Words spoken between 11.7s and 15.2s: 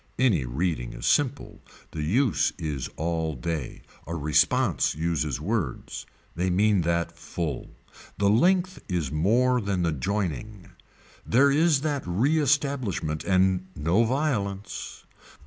that reestablishment and no violence.